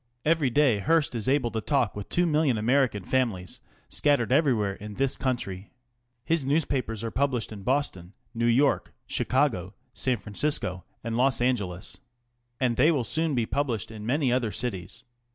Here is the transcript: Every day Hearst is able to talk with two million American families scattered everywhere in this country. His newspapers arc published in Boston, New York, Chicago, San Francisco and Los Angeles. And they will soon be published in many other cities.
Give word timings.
Every 0.25 0.49
day 0.49 0.79
Hearst 0.79 1.13
is 1.13 1.27
able 1.29 1.51
to 1.51 1.61
talk 1.61 1.95
with 1.95 2.09
two 2.09 2.25
million 2.25 2.57
American 2.57 3.03
families 3.03 3.59
scattered 3.87 4.31
everywhere 4.31 4.73
in 4.73 4.95
this 4.95 5.15
country. 5.15 5.69
His 6.25 6.43
newspapers 6.43 7.03
arc 7.03 7.13
published 7.13 7.51
in 7.51 7.61
Boston, 7.61 8.13
New 8.33 8.47
York, 8.47 8.95
Chicago, 9.05 9.75
San 9.93 10.17
Francisco 10.17 10.85
and 11.03 11.15
Los 11.15 11.39
Angeles. 11.39 11.99
And 12.59 12.77
they 12.77 12.91
will 12.91 13.03
soon 13.03 13.35
be 13.35 13.45
published 13.45 13.91
in 13.91 14.03
many 14.03 14.33
other 14.33 14.51
cities. 14.51 15.03